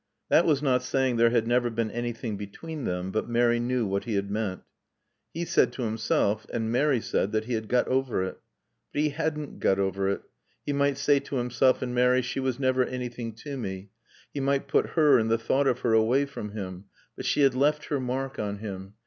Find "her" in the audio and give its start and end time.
14.97-15.19, 15.81-15.93, 17.89-17.99